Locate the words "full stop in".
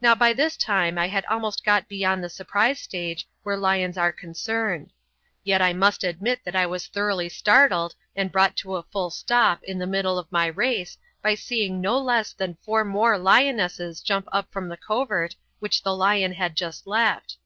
8.84-9.80